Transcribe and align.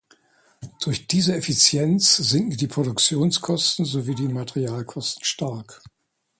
Durch 0.83 1.05
diese 1.05 1.35
Effizienz 1.35 2.15
sinken 2.17 2.57
die 2.57 2.65
Produktionskosten 2.65 3.85
sowie 3.85 4.15
die 4.15 4.29
Materialkosten 4.29 5.23
stark. 5.23 5.79